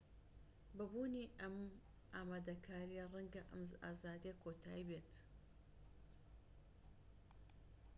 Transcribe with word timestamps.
بە 0.75 0.83
بوونی 0.91 1.25
ئەم 1.39 1.55
ئامادەکاریە 2.13 3.03
ڕەنگە 3.13 3.43
ئەم 3.51 3.61
ئازادیە 3.83 4.33
کۆتایی 4.43 4.87
بێت 4.89 5.11